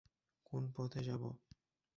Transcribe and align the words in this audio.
কোন 0.45 0.63
পথে 0.75 1.01
যাব? 1.03 1.23